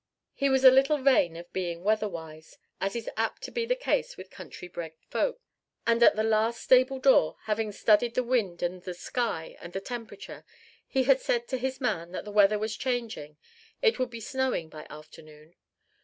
[0.33, 4.17] He was a little vain of being weatherwise, as is apt to be the case
[4.17, 5.39] with country bred folk:
[5.85, 9.79] and at the last stable door, having studied the wind and the sky and the
[9.79, 10.43] temperature,
[10.87, 13.37] he had said to his man that the weather was changing:
[13.83, 15.53] it would be snowing by afternoon.